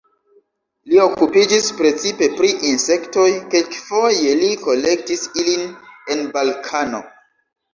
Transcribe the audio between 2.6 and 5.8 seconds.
insektoj, kelkfoje li kolektis ilin